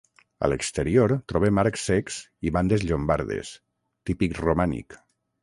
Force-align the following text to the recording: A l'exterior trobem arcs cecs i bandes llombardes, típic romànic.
A 0.45 0.47
l'exterior 0.51 1.11
trobem 1.31 1.59
arcs 1.63 1.83
cecs 1.89 2.17
i 2.51 2.55
bandes 2.57 2.87
llombardes, 2.89 3.53
típic 4.11 4.37
romànic. 4.43 4.99